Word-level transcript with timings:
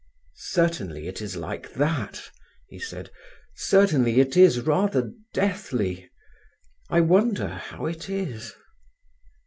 "Certainly 0.33 1.07
it 1.07 1.21
is 1.21 1.35
like 1.35 1.73
that," 1.73 2.31
he 2.67 2.79
said. 2.79 3.11
"Certainly 3.53 4.19
it 4.19 4.35
is 4.35 4.61
rather 4.61 5.13
deathly. 5.31 6.09
I 6.89 7.01
wonder 7.01 7.47
how 7.49 7.85
it 7.85 8.09
is." 8.09 8.55